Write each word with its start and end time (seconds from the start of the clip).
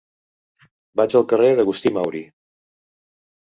Vaig 1.01 1.17
al 1.19 1.27
carrer 1.35 1.51
d'Agustí 1.61 1.93
Mauri. 1.99 2.25